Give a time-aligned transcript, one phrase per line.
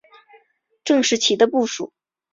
[0.83, 1.93] 郑士琦的部属。